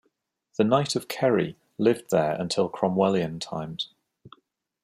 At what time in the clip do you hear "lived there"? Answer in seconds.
1.77-2.31